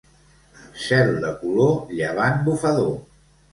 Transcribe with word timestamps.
Cel 0.83 1.11
de 1.27 1.35
color, 1.43 1.77
llevant 2.01 2.43
bufador. 2.51 2.93